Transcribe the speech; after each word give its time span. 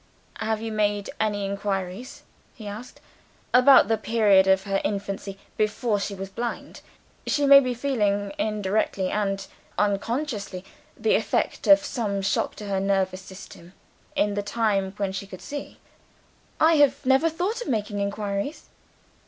"Have 0.39 0.61
you 0.61 0.71
made 0.71 1.11
any 1.19 1.45
inquiries," 1.45 2.23
he 2.55 2.65
asked, 2.65 2.99
"about 3.53 3.87
the 3.87 3.99
period 3.99 4.47
of 4.47 4.63
her 4.63 4.81
infancy 4.83 5.37
before 5.57 5.99
she 5.99 6.15
was 6.15 6.27
blind? 6.27 6.81
She 7.27 7.45
may 7.45 7.59
be 7.59 7.75
still 7.75 7.91
feeling, 7.93 8.33
indirectly 8.39 9.11
and 9.11 9.45
unconsciously, 9.77 10.65
the 10.97 11.13
effect 11.13 11.67
of 11.67 11.85
some 11.85 12.23
shock 12.23 12.55
to 12.55 12.65
her 12.65 12.79
nervous 12.79 13.21
system 13.21 13.73
in 14.15 14.33
the 14.33 14.41
time 14.41 14.93
when 14.97 15.11
she 15.11 15.27
could 15.27 15.39
see." 15.39 15.77
"I 16.59 16.77
have 16.77 17.05
never 17.05 17.29
thought 17.29 17.61
of 17.61 17.67
making 17.67 17.99
inquiries." 17.99 18.69